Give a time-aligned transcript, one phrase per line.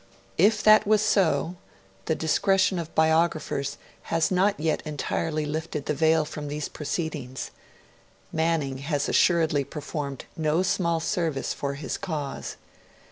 [0.39, 1.57] If that was so,
[2.05, 3.77] the discretion of biographers
[4.09, 7.51] has not yet entirely lifted the veil from these proceedings
[8.31, 12.57] Manning had assuredly performed no small service for his cause.